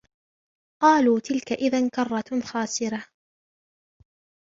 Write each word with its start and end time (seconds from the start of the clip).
قَالُوا 0.81 1.19
تِلْكَ 1.19 1.51
إِذًا 1.51 1.89
كَرَّةٌ 1.89 2.41
خَاسِرَةٌ 2.43 3.05